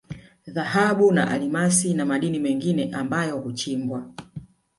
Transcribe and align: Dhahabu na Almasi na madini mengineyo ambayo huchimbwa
Dhahabu 0.47 1.11
na 1.11 1.31
Almasi 1.31 1.93
na 1.93 2.05
madini 2.05 2.39
mengineyo 2.39 2.97
ambayo 2.97 3.37
huchimbwa 3.37 4.11